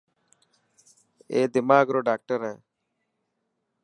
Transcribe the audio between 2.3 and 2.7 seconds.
هي.